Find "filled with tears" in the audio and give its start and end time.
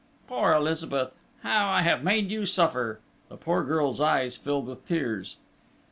4.35-5.37